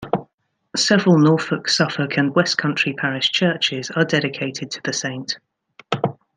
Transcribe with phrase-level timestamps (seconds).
[0.75, 5.37] Several Norfolk, Suffolk and West Country parish churches are dedicated to the saint.